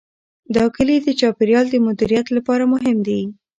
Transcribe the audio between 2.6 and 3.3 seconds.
مهم دي.